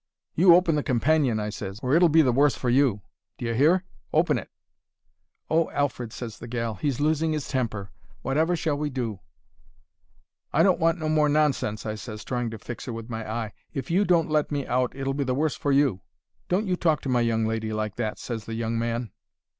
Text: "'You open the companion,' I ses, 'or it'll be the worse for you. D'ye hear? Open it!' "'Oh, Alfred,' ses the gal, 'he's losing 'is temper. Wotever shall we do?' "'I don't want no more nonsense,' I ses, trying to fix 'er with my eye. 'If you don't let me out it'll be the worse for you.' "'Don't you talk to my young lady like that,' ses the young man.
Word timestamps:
"'You 0.33 0.55
open 0.55 0.73
the 0.73 0.81
companion,' 0.81 1.39
I 1.39 1.49
ses, 1.51 1.79
'or 1.83 1.93
it'll 1.95 2.09
be 2.09 2.23
the 2.23 2.31
worse 2.31 2.55
for 2.55 2.71
you. 2.71 3.01
D'ye 3.37 3.53
hear? 3.53 3.83
Open 4.11 4.39
it!' 4.39 4.49
"'Oh, 5.47 5.69
Alfred,' 5.69 6.11
ses 6.11 6.39
the 6.39 6.47
gal, 6.47 6.73
'he's 6.73 6.99
losing 6.99 7.35
'is 7.35 7.47
temper. 7.47 7.91
Wotever 8.23 8.55
shall 8.55 8.79
we 8.79 8.89
do?' 8.89 9.19
"'I 10.53 10.63
don't 10.63 10.79
want 10.79 10.97
no 10.97 11.07
more 11.07 11.29
nonsense,' 11.29 11.85
I 11.85 11.93
ses, 11.93 12.23
trying 12.23 12.49
to 12.49 12.57
fix 12.57 12.87
'er 12.87 12.93
with 12.93 13.11
my 13.11 13.31
eye. 13.31 13.53
'If 13.75 13.91
you 13.91 14.03
don't 14.03 14.31
let 14.31 14.51
me 14.51 14.65
out 14.65 14.95
it'll 14.95 15.13
be 15.13 15.23
the 15.23 15.35
worse 15.35 15.53
for 15.55 15.71
you.' 15.71 16.01
"'Don't 16.49 16.65
you 16.65 16.75
talk 16.75 17.01
to 17.01 17.09
my 17.09 17.21
young 17.21 17.45
lady 17.45 17.71
like 17.71 17.97
that,' 17.97 18.17
ses 18.17 18.45
the 18.45 18.55
young 18.55 18.79
man. 18.79 19.11